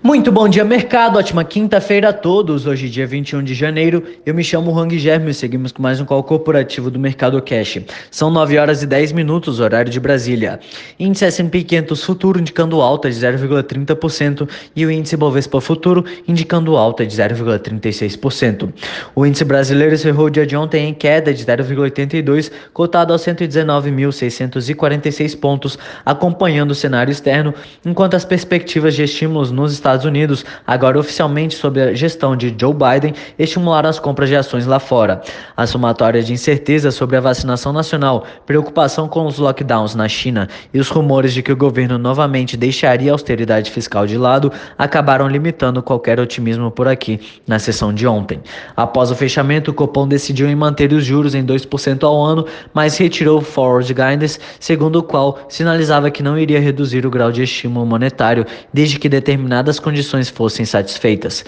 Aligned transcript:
Muito 0.00 0.30
bom 0.30 0.48
dia, 0.48 0.64
mercado. 0.64 1.18
Ótima 1.18 1.42
quinta-feira 1.42 2.10
a 2.10 2.12
todos. 2.12 2.66
Hoje, 2.66 2.88
dia 2.88 3.04
21 3.04 3.42
de 3.42 3.52
janeiro. 3.52 4.00
Eu 4.24 4.32
me 4.32 4.44
chamo 4.44 4.70
Hang 4.78 4.96
Germe 4.96 5.32
e 5.32 5.34
seguimos 5.34 5.72
com 5.72 5.82
mais 5.82 6.00
um 6.00 6.04
call 6.04 6.22
corporativo 6.22 6.88
do 6.88 7.00
Mercado 7.00 7.42
Cash. 7.42 7.80
São 8.08 8.30
9 8.30 8.58
horas 8.58 8.80
e 8.80 8.86
10 8.86 9.10
minutos, 9.10 9.58
horário 9.58 9.90
de 9.90 9.98
Brasília. 9.98 10.60
Índice 11.00 11.24
S&P 11.24 11.64
500 11.64 12.04
futuro 12.04 12.38
indicando 12.38 12.80
alta 12.80 13.10
de 13.10 13.16
0,30% 13.16 14.48
e 14.76 14.86
o 14.86 14.90
índice 14.90 15.16
Bovespa 15.16 15.60
futuro 15.60 16.04
indicando 16.28 16.76
alta 16.76 17.04
de 17.04 17.16
0,36%. 17.16 18.72
O 19.16 19.26
índice 19.26 19.44
brasileiro 19.44 19.94
encerrou 19.94 20.26
o 20.26 20.30
dia 20.30 20.46
de 20.46 20.56
ontem 20.56 20.90
em 20.90 20.94
queda 20.94 21.34
de 21.34 21.44
0,82, 21.44 22.52
cotado 22.72 23.12
aos 23.12 23.22
119.646 23.22 25.40
pontos, 25.40 25.76
acompanhando 26.06 26.70
o 26.70 26.74
cenário 26.74 27.10
externo, 27.10 27.52
enquanto 27.84 28.14
as 28.14 28.24
perspectivas 28.24 28.94
de 28.94 29.02
estímulos 29.02 29.50
nos 29.50 29.72
Estados 29.72 29.87
Estados 29.88 30.04
Unidos, 30.04 30.44
agora 30.66 30.98
oficialmente 30.98 31.54
sob 31.54 31.80
a 31.80 31.94
gestão 31.94 32.36
de 32.36 32.54
Joe 32.60 32.74
Biden, 32.74 33.14
estimularam 33.38 33.88
as 33.88 33.98
compras 33.98 34.28
de 34.28 34.36
ações 34.36 34.66
lá 34.66 34.78
fora. 34.78 35.22
A 35.56 35.66
somatória 35.66 36.22
de 36.22 36.30
incerteza 36.30 36.90
sobre 36.90 37.16
a 37.16 37.20
vacinação 37.20 37.72
nacional, 37.72 38.26
preocupação 38.44 39.08
com 39.08 39.24
os 39.24 39.38
lockdowns 39.38 39.94
na 39.94 40.06
China 40.06 40.46
e 40.74 40.78
os 40.78 40.90
rumores 40.90 41.32
de 41.32 41.42
que 41.42 41.50
o 41.50 41.56
governo 41.56 41.96
novamente 41.96 42.54
deixaria 42.54 43.10
a 43.10 43.14
austeridade 43.14 43.70
fiscal 43.70 44.06
de 44.06 44.18
lado 44.18 44.52
acabaram 44.76 45.26
limitando 45.26 45.82
qualquer 45.82 46.20
otimismo 46.20 46.70
por 46.70 46.86
aqui 46.86 47.18
na 47.46 47.58
sessão 47.58 47.92
de 47.92 48.06
ontem. 48.06 48.42
Após 48.76 49.10
o 49.10 49.14
fechamento, 49.14 49.70
o 49.70 49.74
Copom 49.74 50.06
decidiu 50.06 50.50
em 50.50 50.54
manter 50.54 50.92
os 50.92 51.02
juros 51.02 51.34
em 51.34 51.42
2% 51.42 52.02
ao 52.02 52.22
ano, 52.22 52.44
mas 52.74 52.98
retirou 52.98 53.38
o 53.38 53.42
forward 53.42 53.88
guidance, 53.94 54.38
segundo 54.60 54.96
o 54.96 55.02
qual 55.02 55.38
sinalizava 55.48 56.10
que 56.10 56.22
não 56.22 56.38
iria 56.38 56.60
reduzir 56.60 57.06
o 57.06 57.10
grau 57.10 57.32
de 57.32 57.42
estímulo 57.42 57.86
monetário 57.86 58.44
desde 58.70 58.98
que 58.98 59.08
determinadas 59.08 59.77
as 59.78 59.80
condições 59.80 60.28
fossem 60.28 60.66
satisfeitas. 60.66 61.44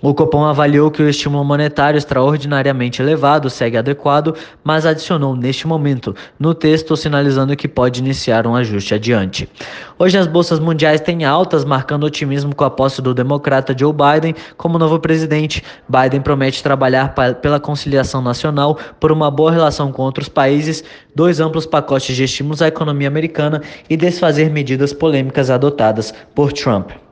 O 0.00 0.14
Copom 0.14 0.44
avaliou 0.44 0.90
que 0.90 1.02
o 1.02 1.08
estímulo 1.08 1.44
monetário 1.44 1.98
extraordinariamente 1.98 3.02
elevado 3.02 3.50
segue 3.50 3.76
adequado, 3.76 4.34
mas 4.64 4.86
adicionou 4.86 5.36
neste 5.36 5.66
momento 5.66 6.16
no 6.38 6.54
texto 6.54 6.96
sinalizando 6.96 7.54
que 7.54 7.68
pode 7.68 8.00
iniciar 8.00 8.46
um 8.46 8.56
ajuste 8.56 8.94
adiante. 8.94 9.48
Hoje 9.98 10.16
as 10.16 10.26
bolsas 10.26 10.58
mundiais 10.58 11.02
têm 11.02 11.24
altas, 11.24 11.64
marcando 11.64 12.04
otimismo 12.04 12.54
com 12.54 12.64
a 12.64 12.70
posse 12.70 13.02
do 13.02 13.12
democrata 13.12 13.76
Joe 13.78 13.92
Biden 13.92 14.34
como 14.56 14.78
novo 14.78 14.98
presidente. 14.98 15.62
Biden 15.86 16.22
promete 16.22 16.62
trabalhar 16.62 17.14
pela 17.42 17.60
conciliação 17.60 18.22
nacional, 18.22 18.78
por 18.98 19.12
uma 19.12 19.30
boa 19.30 19.52
relação 19.52 19.92
com 19.92 20.02
outros 20.02 20.28
países, 20.28 20.82
dois 21.14 21.38
amplos 21.38 21.66
pacotes 21.66 22.16
de 22.16 22.24
estímulos 22.24 22.62
à 22.62 22.68
economia 22.68 23.08
americana 23.08 23.60
e 23.90 23.96
desfazer 23.96 24.50
medidas 24.50 24.92
polêmicas 24.92 25.50
adotadas 25.50 26.14
por 26.34 26.50
Trump. 26.52 27.03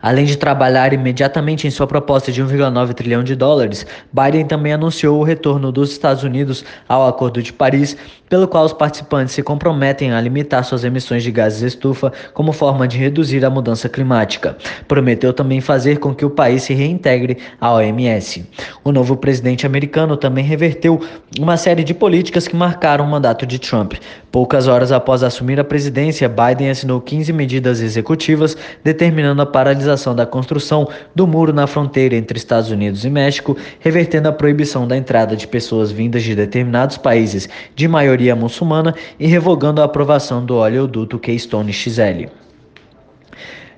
Além 0.00 0.26
de 0.26 0.36
trabalhar 0.36 0.92
imediatamente 0.92 1.66
em 1.66 1.70
sua 1.70 1.86
proposta 1.86 2.30
de 2.30 2.42
1,9 2.42 2.92
trilhão 2.94 3.24
de 3.24 3.34
dólares, 3.34 3.86
Biden 4.12 4.44
também 4.44 4.72
anunciou 4.72 5.18
o 5.18 5.24
retorno 5.24 5.72
dos 5.72 5.90
Estados 5.90 6.22
Unidos 6.22 6.64
ao 6.88 7.08
Acordo 7.08 7.42
de 7.42 7.52
Paris, 7.52 7.96
pelo 8.28 8.46
qual 8.46 8.64
os 8.64 8.72
participantes 8.72 9.34
se 9.34 9.42
comprometem 9.42 10.12
a 10.12 10.20
limitar 10.20 10.64
suas 10.64 10.84
emissões 10.84 11.22
de 11.22 11.30
gases 11.30 11.62
estufa 11.62 12.12
como 12.34 12.52
forma 12.52 12.86
de 12.86 12.98
reduzir 12.98 13.44
a 13.44 13.50
mudança 13.50 13.88
climática. 13.88 14.56
Prometeu 14.86 15.32
também 15.32 15.60
fazer 15.60 15.98
com 15.98 16.14
que 16.14 16.24
o 16.24 16.30
país 16.30 16.64
se 16.64 16.74
reintegre 16.74 17.38
à 17.60 17.72
OMS. 17.72 18.44
O 18.84 18.92
novo 18.92 19.16
presidente 19.16 19.64
americano 19.64 20.16
também 20.16 20.44
reverteu 20.44 21.00
uma 21.38 21.56
série 21.56 21.84
de 21.84 21.94
políticas 21.94 22.46
que 22.46 22.56
marcaram 22.56 23.04
o 23.04 23.08
mandato 23.08 23.46
de 23.46 23.58
Trump. 23.58 23.94
Poucas 24.30 24.68
horas 24.68 24.92
após 24.92 25.22
assumir 25.22 25.58
a 25.58 25.64
presidência, 25.64 26.28
Biden 26.28 26.68
assinou 26.68 27.00
15 27.00 27.32
medidas 27.32 27.80
executivas 27.80 28.56
determinando 28.84 29.40
a 29.40 29.46
paralisação 29.46 29.95
da 30.14 30.26
construção 30.26 30.88
do 31.14 31.26
muro 31.26 31.52
na 31.52 31.66
fronteira 31.66 32.14
entre 32.14 32.38
Estados 32.38 32.70
Unidos 32.70 33.04
e 33.04 33.10
México, 33.10 33.56
revertendo 33.80 34.28
a 34.28 34.32
proibição 34.32 34.86
da 34.86 34.96
entrada 34.96 35.34
de 35.34 35.46
pessoas 35.46 35.90
vindas 35.90 36.22
de 36.22 36.34
determinados 36.34 36.96
países 36.96 37.48
de 37.74 37.88
maioria 37.88 38.36
muçulmana 38.36 38.94
e 39.18 39.26
revogando 39.26 39.80
a 39.80 39.84
aprovação 39.84 40.44
do 40.44 40.56
oleoduto 40.56 41.18
Keystone 41.18 41.72
XL. 41.72 42.45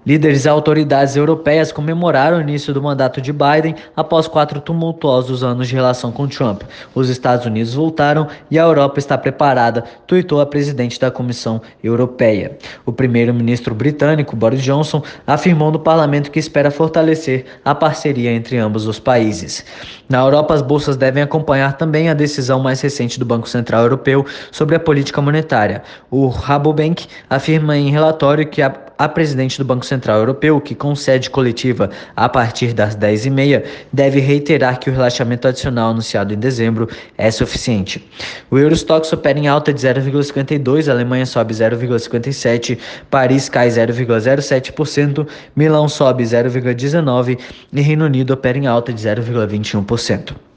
Líderes 0.09 0.47
e 0.47 0.49
autoridades 0.49 1.17
europeias 1.17 1.71
comemoraram 1.71 2.39
o 2.39 2.41
início 2.41 2.73
do 2.73 2.81
mandato 2.81 3.21
de 3.21 3.31
Biden 3.31 3.75
após 3.95 4.27
quatro 4.27 4.59
tumultuosos 4.59 5.45
anos 5.45 5.69
de 5.69 5.75
relação 5.75 6.11
com 6.11 6.27
Trump. 6.27 6.63
Os 6.95 7.11
Estados 7.11 7.45
Unidos 7.45 7.75
voltaram 7.75 8.27
e 8.51 8.59
a 8.59 8.63
Europa 8.63 8.99
está 8.99 9.19
preparada, 9.19 9.85
tuitou 10.07 10.41
a 10.41 10.47
presidente 10.47 10.99
da 10.99 11.11
Comissão 11.11 11.61
Europeia. 11.85 12.57
O 12.87 12.91
primeiro-ministro 12.93 13.75
britânico, 13.75 14.35
Boris 14.35 14.63
Johnson, 14.63 15.03
afirmou 15.27 15.71
no 15.71 15.79
parlamento 15.79 16.31
que 16.31 16.39
espera 16.39 16.71
fortalecer 16.71 17.45
a 17.63 17.75
parceria 17.75 18.33
entre 18.33 18.57
ambos 18.57 18.87
os 18.87 18.99
países. 18.99 19.63
Na 20.09 20.21
Europa, 20.21 20.55
as 20.55 20.63
bolsas 20.63 20.97
devem 20.97 21.23
acompanhar 21.23 21.75
também 21.75 22.09
a 22.09 22.15
decisão 22.15 22.61
mais 22.61 22.81
recente 22.81 23.19
do 23.19 23.27
Banco 23.27 23.47
Central 23.47 23.83
Europeu 23.83 24.25
sobre 24.51 24.75
a 24.75 24.81
política 24.81 25.21
monetária. 25.21 25.83
O 26.11 26.29
Rabobank 26.29 27.07
afirma 27.29 27.77
em 27.77 27.91
relatório 27.91 28.47
que 28.47 28.63
a 28.63 28.89
a 28.99 29.09
presidente 29.09 29.57
do 29.57 29.65
Banco 29.65 29.87
Central 29.87 29.98
Europeu, 30.07 30.61
que 30.61 30.75
concede 30.75 31.31
coletiva 31.31 31.91
a 32.15 32.29
partir 32.29 32.73
das 32.73 32.97
10h30, 32.97 33.65
deve 33.93 34.21
reiterar 34.21 34.79
que 34.79 34.91
o 34.91 34.93
relaxamento 34.93 35.49
adicional 35.49 35.91
anunciado 35.91 36.33
em 36.33 36.39
dezembro 36.39 36.89
é 37.17 37.31
suficiente. 37.31 38.07
O 38.51 38.59
Eurostox 38.59 39.13
opera 39.13 39.39
em 39.39 39.49
alta 39.49 39.73
de 39.73 39.81
0,52, 39.81 40.89
a 40.89 40.93
Alemanha 40.93 41.27
sobe 41.27 41.55
0,57, 41.55 42.79
Paris 43.11 43.49
cai 43.49 43.69
0,07%, 43.69 45.27
Milão 45.55 45.89
sobe 45.89 46.25
0,19% 46.25 47.39
e 47.73 47.81
Reino 47.81 48.05
Unido 48.05 48.33
opera 48.33 48.59
em 48.59 48.67
alta 48.67 48.93
de 48.93 49.03
0,21%. 49.03 50.48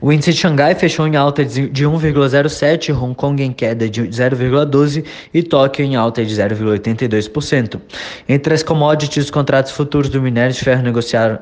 O 0.00 0.12
índice 0.12 0.32
de 0.32 0.38
Xangai 0.38 0.74
fechou 0.74 1.06
em 1.06 1.16
alta 1.16 1.44
de 1.44 1.68
1,07, 1.68 2.94
Hong 2.94 3.14
Kong 3.14 3.42
em 3.42 3.52
queda 3.52 3.88
de 3.88 4.02
0,12 4.02 5.04
e 5.32 5.42
Tóquio 5.42 5.84
em 5.84 5.96
alta 5.96 6.24
de 6.24 6.34
0,82%. 6.34 7.80
Entre 8.28 8.54
as 8.54 8.62
commodities, 8.62 9.24
os 9.24 9.30
contratos 9.30 9.72
futuros 9.72 10.08
do 10.08 10.20
minério 10.20 10.52
de 10.52 10.60
ferro 10.60 10.82
negociaram 10.82 11.38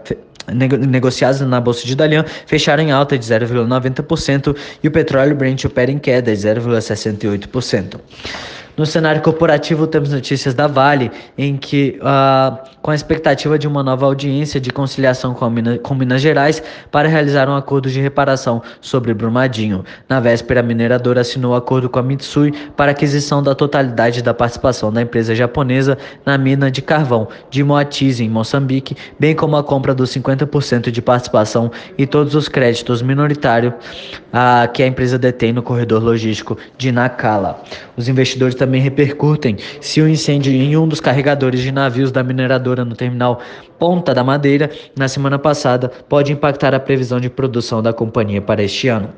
negociados 0.88 1.40
na 1.40 1.60
bolsa 1.60 1.86
de 1.86 1.94
Dalian 1.94 2.24
fecharam 2.46 2.82
em 2.82 2.90
alta 2.90 3.16
de 3.16 3.24
0,90% 3.24 4.56
e 4.82 4.88
o 4.88 4.90
petróleo 4.90 5.36
Brent 5.36 5.64
opera 5.64 5.90
em 5.90 5.98
queda 5.98 6.34
de 6.34 6.42
0,68%. 6.42 8.00
No 8.76 8.86
cenário 8.86 9.20
corporativo, 9.20 9.86
temos 9.86 10.10
notícias 10.10 10.54
da 10.54 10.66
Vale, 10.66 11.10
em 11.36 11.58
que, 11.58 12.00
uh, 12.00 12.56
com 12.82 12.90
a 12.90 12.94
expectativa 12.94 13.56
de 13.56 13.68
uma 13.68 13.82
nova 13.82 14.04
audiência 14.04 14.60
de 14.60 14.70
conciliação 14.70 15.32
com, 15.32 15.48
Minas, 15.48 15.78
com 15.82 15.94
Minas 15.94 16.20
Gerais 16.20 16.60
para 16.90 17.08
realizar 17.08 17.48
um 17.48 17.54
acordo 17.54 17.88
de 17.88 18.00
reparação 18.00 18.60
sobre 18.80 19.14
Brumadinho. 19.14 19.84
Na 20.08 20.18
véspera, 20.18 20.60
a 20.60 20.62
mineradora 20.62 21.20
assinou 21.20 21.54
acordo 21.54 21.88
com 21.88 22.00
a 22.00 22.02
Mitsui 22.02 22.52
para 22.76 22.90
aquisição 22.90 23.42
da 23.42 23.54
totalidade 23.54 24.20
da 24.20 24.34
participação 24.34 24.92
da 24.92 25.00
empresa 25.00 25.34
japonesa 25.34 25.96
na 26.26 26.36
mina 26.36 26.70
de 26.70 26.82
carvão 26.82 27.28
de 27.48 27.62
Moatize, 27.62 28.24
em 28.24 28.28
Moçambique, 28.28 28.96
bem 29.18 29.34
como 29.34 29.56
a 29.56 29.62
compra 29.62 29.94
dos 29.94 30.10
50% 30.10 30.90
de 30.90 31.00
participação 31.00 31.70
e 31.96 32.06
todos 32.06 32.34
os 32.34 32.48
créditos 32.48 33.00
minoritários 33.00 33.72
uh, 33.72 34.70
que 34.72 34.82
a 34.82 34.86
empresa 34.86 35.16
detém 35.16 35.52
no 35.52 35.62
corredor 35.62 36.02
logístico 36.02 36.58
de 36.76 36.90
Nacala. 36.90 37.62
Os 37.96 38.08
investidores 38.08 38.56
também 38.56 38.80
repercutem 38.80 39.56
se 39.80 40.00
o 40.00 40.08
incêndio 40.08 40.52
em 40.52 40.76
um 40.76 40.88
dos 40.88 40.98
carregadores 40.98 41.60
de 41.60 41.70
navios 41.70 42.10
da 42.10 42.22
mineradora 42.22 42.71
no 42.76 42.94
terminal 42.94 43.40
Ponta 43.78 44.14
da 44.14 44.24
Madeira 44.24 44.70
na 44.96 45.08
semana 45.08 45.38
passada 45.38 45.88
pode 46.08 46.32
impactar 46.32 46.74
a 46.74 46.80
previsão 46.80 47.20
de 47.20 47.28
produção 47.28 47.82
da 47.82 47.92
companhia 47.92 48.40
para 48.40 48.62
este 48.62 48.88
ano. 48.88 49.10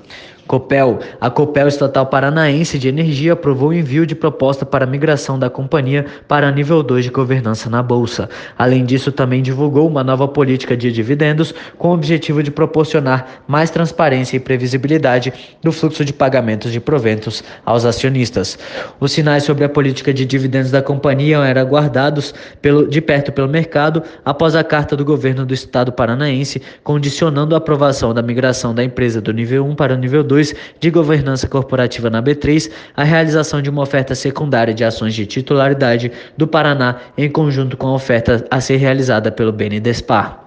Copel, 0.46 0.98
a 1.20 1.30
Copel 1.30 1.68
Estatal 1.68 2.06
Paranaense 2.06 2.78
de 2.78 2.88
Energia 2.88 3.32
aprovou 3.32 3.70
o 3.70 3.74
envio 3.74 4.06
de 4.06 4.14
proposta 4.14 4.66
para 4.66 4.86
migração 4.86 5.38
da 5.38 5.48
companhia 5.48 6.04
para 6.28 6.50
nível 6.50 6.82
2 6.82 7.06
de 7.06 7.10
governança 7.10 7.70
na 7.70 7.82
Bolsa. 7.82 8.28
Além 8.58 8.84
disso, 8.84 9.10
também 9.10 9.42
divulgou 9.42 9.88
uma 9.88 10.04
nova 10.04 10.28
política 10.28 10.76
de 10.76 10.92
dividendos 10.92 11.54
com 11.78 11.88
o 11.88 11.94
objetivo 11.94 12.42
de 12.42 12.50
proporcionar 12.50 13.42
mais 13.46 13.70
transparência 13.70 14.36
e 14.36 14.40
previsibilidade 14.40 15.32
do 15.62 15.72
fluxo 15.72 16.04
de 16.04 16.12
pagamentos 16.12 16.72
de 16.72 16.80
proventos 16.80 17.42
aos 17.64 17.84
acionistas. 17.84 18.58
Os 19.00 19.12
sinais 19.12 19.44
sobre 19.44 19.64
a 19.64 19.68
política 19.68 20.12
de 20.12 20.26
dividendos 20.26 20.70
da 20.70 20.82
companhia 20.82 21.38
eram 21.38 21.62
aguardados 21.62 22.34
pelo, 22.60 22.86
de 22.86 23.00
perto 23.00 23.32
pelo 23.32 23.48
mercado 23.48 24.02
após 24.24 24.54
a 24.54 24.62
carta 24.62 24.96
do 24.96 25.04
governo 25.04 25.46
do 25.46 25.54
estado 25.54 25.90
paranaense 25.90 26.60
condicionando 26.82 27.54
a 27.54 27.58
aprovação 27.58 28.12
da 28.12 28.22
migração 28.22 28.74
da 28.74 28.84
empresa 28.84 29.20
do 29.20 29.32
nível 29.32 29.64
1 29.66 29.74
para 29.74 29.94
o 29.94 29.96
nível 29.96 30.22
2 30.22 30.33
2 30.34 30.54
de 30.80 30.90
governança 30.90 31.46
corporativa 31.46 32.10
na 32.10 32.20
B3, 32.20 32.68
a 32.96 33.04
realização 33.04 33.62
de 33.62 33.70
uma 33.70 33.82
oferta 33.82 34.16
secundária 34.16 34.74
de 34.74 34.82
ações 34.82 35.14
de 35.14 35.24
titularidade 35.26 36.10
do 36.36 36.46
Paraná 36.46 36.96
em 37.16 37.30
conjunto 37.30 37.76
com 37.76 37.86
a 37.86 37.94
oferta 37.94 38.44
a 38.50 38.60
ser 38.60 38.76
realizada 38.76 39.30
pelo 39.30 39.52
BNDESPAR 39.52 40.40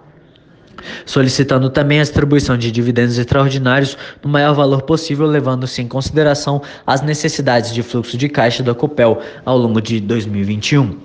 solicitando 1.06 1.70
também 1.70 2.00
a 2.00 2.04
distribuição 2.04 2.56
de 2.56 2.72
dividendos 2.72 3.18
extraordinários 3.18 3.98
no 4.24 4.30
maior 4.30 4.54
valor 4.54 4.84
possível, 4.84 5.26
levando-se 5.26 5.82
em 5.82 5.88
consideração 5.88 6.62
as 6.86 7.02
necessidades 7.02 7.74
de 7.74 7.82
fluxo 7.82 8.16
de 8.16 8.30
caixa 8.30 8.62
da 8.62 8.76
Copel 8.76 9.20
ao 9.44 9.58
longo 9.58 9.82
de 9.82 10.00
2021. 10.00 11.00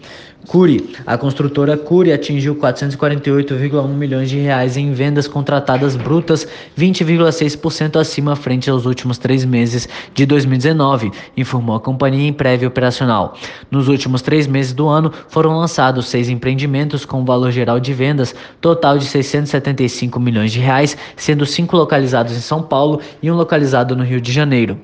Cury. 0.47 0.95
A 1.07 1.17
construtora 1.17 1.77
Cury 1.77 2.13
atingiu 2.13 2.55
448,1 2.57 3.89
milhões 3.89 4.29
de 4.29 4.39
reais 4.39 4.77
em 4.77 4.93
vendas 4.93 5.29
contratadas 5.29 5.97
brutas, 5.97 6.47
20,6% 6.77 8.01
acima 8.01 8.35
frente 8.35 8.69
aos 8.69 8.85
últimos 8.85 9.19
três 9.19 9.45
meses 9.45 9.89
de 10.15 10.27
2019, 10.27 11.13
informou 11.37 11.77
a 11.77 11.81
companhia 11.81 12.29
em 12.29 12.33
prévia 12.33 12.69
operacional. 12.69 13.37
Nos 13.71 13.89
últimos 13.89 14.23
três 14.23 14.47
meses 14.47 14.73
do 14.73 14.89
ano, 14.89 15.13
foram 15.29 15.57
lançados 15.57 16.09
seis 16.09 16.29
empreendimentos 16.29 17.05
com 17.05 17.25
valor 17.25 17.51
geral 17.51 17.79
de 17.79 17.93
vendas 17.93 18.35
total 18.61 18.99
de 18.99 19.07
675 19.07 20.19
milhões 20.19 20.53
de 20.53 20.59
reais, 20.59 20.97
sendo 21.17 21.47
cinco 21.47 21.77
localizados 21.77 22.37
em 22.37 22.41
São 22.41 22.63
Paulo 22.63 23.01
e 23.23 23.31
um 23.31 23.35
localizado 23.35 23.97
no 23.97 24.05
Rio 24.05 24.21
de 24.21 24.33
Janeiro. 24.33 24.79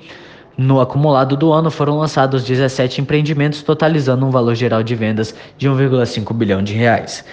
No 0.59 0.81
acumulado 0.81 1.37
do 1.37 1.53
ano 1.53 1.71
foram 1.71 1.99
lançados 1.99 2.43
17 2.43 3.01
empreendimentos, 3.01 3.63
totalizando 3.63 4.27
um 4.27 4.31
valor 4.31 4.57
geral 4.57 4.83
de 4.83 4.93
vendas 4.97 5.33
de 5.57 5.69
1,5 5.69 6.35
bilhão 6.35 6.65
de 6.65 6.75
reais. 6.75 7.25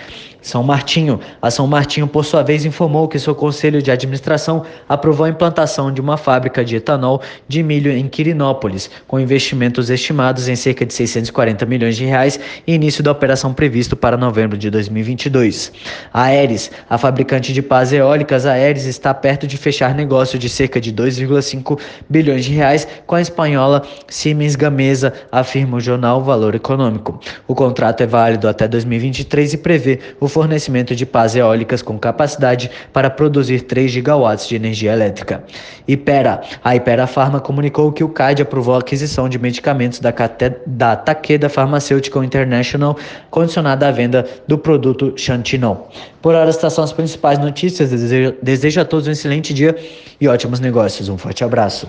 São 0.46 0.62
Martinho. 0.62 1.20
A 1.42 1.50
São 1.50 1.66
Martinho, 1.66 2.08
por 2.08 2.24
sua 2.24 2.44
vez, 2.44 2.66
informou 2.66 3.08
que 3.08 3.18
seu 3.18 3.34
conselho 3.34 3.82
de 3.82 3.90
administração 3.90 4.64
aprovou 4.88 5.26
a 5.26 5.30
implantação 5.30 5.92
de 5.92 6.00
uma 6.00 6.18
fábrica 6.18 6.64
de 6.64 6.76
etanol 6.76 7.20
de 7.48 7.64
milho 7.64 7.92
em 7.92 8.08
Quirinópolis, 8.08 8.92
com 9.08 9.20
investimentos 9.20 9.90
estimados 9.90 10.48
em 10.48 10.56
cerca 10.56 10.86
de 10.86 10.94
640 10.94 11.66
milhões 11.66 11.98
de 11.98 12.06
reais 12.06 12.40
e 12.68 12.76
início 12.76 13.04
da 13.04 13.12
operação 13.12 13.56
previsto 13.56 13.96
para 13.96 14.16
novembro 14.18 14.56
de 14.56 14.70
2022. 14.70 15.72
A 16.14 16.26
Aeres, 16.26 16.70
a 16.88 16.96
fabricante 17.00 17.52
de 17.52 17.64
pás 17.64 17.92
eólicas, 17.92 18.46
a 18.46 18.52
Aeres 18.52 18.86
está 18.86 19.16
perto 19.16 19.48
de 19.48 19.58
fechar 19.58 19.96
negócio 19.96 20.38
de 20.38 20.48
cerca 20.48 20.80
de 20.80 20.94
2,5 20.94 21.80
bilhões 22.08 22.46
de 22.46 22.54
reais 22.54 22.88
com 23.08 23.16
a 23.16 23.22
espanhola 23.22 23.82
Siemens 24.08 24.56
Gamesa, 24.56 25.12
afirma 25.32 25.78
o 25.78 25.80
jornal 25.82 26.24
Valor 26.24 26.54
Econômico. 26.54 27.20
O 27.48 27.56
contrato 27.56 28.04
é 28.04 28.06
válido 28.06 28.48
até 28.48 28.68
2023 28.68 29.54
e 29.54 29.58
prevê 29.58 30.00
o 30.20 30.35
fornecimento 30.36 30.94
de 30.94 31.06
pás 31.06 31.34
eólicas 31.34 31.82
com 31.82 31.98
capacidade 31.98 32.70
para 32.92 33.10
produzir 33.10 33.62
3 33.62 33.90
gigawatts 33.90 34.50
de 34.50 34.58
energia 34.58 34.92
elétrica. 34.92 35.42
Ipera. 35.88 36.42
A 36.62 36.76
Ipera 36.76 37.08
Pharma 37.08 37.40
comunicou 37.40 37.90
que 37.94 38.04
o 38.04 38.10
CAD 38.10 38.42
aprovou 38.42 38.76
a 38.76 38.80
aquisição 38.80 39.30
de 39.30 39.40
medicamentos 39.40 40.02
da, 40.02 40.14
da 40.68 40.98
Takeda 40.98 41.48
Pharmaceutical 41.48 42.22
International 42.22 42.98
condicionada 43.30 43.88
à 43.88 43.92
venda 43.92 44.28
do 44.46 44.58
produto 44.58 45.14
Xantinon. 45.16 45.78
Por 46.22 46.36
hora, 46.36 46.50
estas 46.50 46.74
são 46.74 46.84
as 46.84 46.92
principais 46.92 47.40
notícias. 47.40 47.92
Desejo 48.44 48.82
a 48.82 48.84
todos 48.84 49.08
um 49.08 49.12
excelente 49.12 49.54
dia 49.54 49.74
e 50.20 50.28
ótimos 50.28 50.60
negócios. 50.60 51.08
Um 51.08 51.18
forte 51.18 51.46
abraço. 51.46 51.88